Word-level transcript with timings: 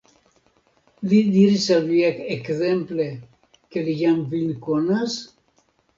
Li 1.09 1.17
diris 1.35 1.67
al 1.75 1.85
vi 1.91 2.01
ekzemple, 2.37 3.05
ke 3.75 3.85
li 3.89 3.95
jam 4.01 4.25
vin 4.33 4.51
konas? 4.65 5.21